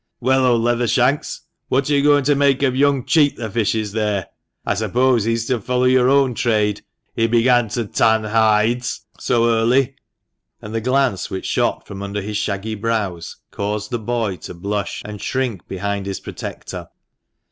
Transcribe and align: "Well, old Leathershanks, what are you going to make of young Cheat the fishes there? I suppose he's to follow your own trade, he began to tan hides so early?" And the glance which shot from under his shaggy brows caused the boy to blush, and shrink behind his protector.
"Well, 0.19 0.47
old 0.47 0.63
Leathershanks, 0.63 1.41
what 1.69 1.87
are 1.87 1.93
you 1.93 2.01
going 2.01 2.23
to 2.23 2.33
make 2.33 2.63
of 2.63 2.75
young 2.75 3.05
Cheat 3.05 3.35
the 3.37 3.51
fishes 3.51 3.91
there? 3.91 4.29
I 4.65 4.73
suppose 4.73 5.25
he's 5.25 5.45
to 5.45 5.61
follow 5.61 5.83
your 5.83 6.09
own 6.09 6.33
trade, 6.33 6.81
he 7.15 7.27
began 7.27 7.69
to 7.69 7.85
tan 7.85 8.23
hides 8.23 9.05
so 9.19 9.47
early?" 9.47 9.93
And 10.59 10.73
the 10.73 10.81
glance 10.81 11.29
which 11.29 11.45
shot 11.45 11.85
from 11.85 12.01
under 12.01 12.23
his 12.23 12.37
shaggy 12.37 12.73
brows 12.73 13.35
caused 13.51 13.91
the 13.91 13.99
boy 13.99 14.37
to 14.37 14.55
blush, 14.55 15.03
and 15.05 15.21
shrink 15.21 15.67
behind 15.67 16.07
his 16.07 16.19
protector. 16.19 16.87